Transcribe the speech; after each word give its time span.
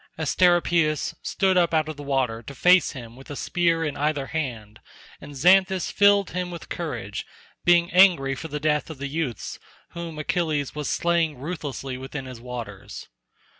Asteropaeus 0.17 1.13
stood 1.21 1.57
up 1.57 1.75
out 1.75 1.87
of 1.87 1.95
the 1.95 2.01
water 2.01 2.41
to 2.41 2.55
face 2.55 2.93
him 2.93 3.15
with 3.15 3.29
a 3.29 3.35
spear 3.35 3.83
in 3.85 3.95
either 3.95 4.25
hand, 4.25 4.79
and 5.21 5.35
Xanthus 5.35 5.91
filled 5.91 6.31
him 6.31 6.49
with 6.49 6.69
courage, 6.69 7.23
being 7.65 7.91
angry 7.91 8.33
for 8.33 8.47
the 8.47 8.59
death 8.59 8.89
of 8.89 8.97
the 8.97 9.05
youths 9.05 9.59
whom 9.91 10.17
Achilles 10.17 10.73
was 10.73 10.89
slaying 10.89 11.37
ruthlessly 11.37 11.99
within 11.99 12.25
his 12.25 12.41
waters. 12.41 13.09